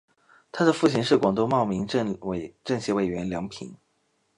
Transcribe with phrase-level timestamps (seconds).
[0.51, 3.75] 她的父亲是广东茂名政协委员梁平。